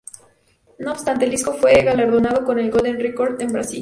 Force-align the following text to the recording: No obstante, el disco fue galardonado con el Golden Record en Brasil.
No 0.79 0.93
obstante, 0.93 1.25
el 1.25 1.29
disco 1.29 1.53
fue 1.53 1.83
galardonado 1.83 2.43
con 2.43 2.57
el 2.57 2.71
Golden 2.71 2.99
Record 2.99 3.39
en 3.39 3.49
Brasil. 3.51 3.69